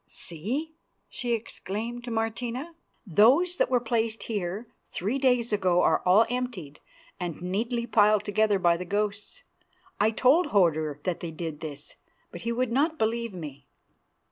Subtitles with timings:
[0.07, 0.73] "See!"
[1.09, 2.73] she exclaimed to Martina,
[3.05, 6.79] "those that were placed here three days ago are all emptied
[7.19, 9.43] and neatly piled together by the ghosts.
[9.99, 11.97] I told Hodur that they did this,
[12.31, 13.67] but he would not believe me.